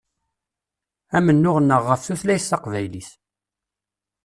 [1.17, 3.09] Amennuɣ-nneɣ ɣef tutlayt taqbaylit.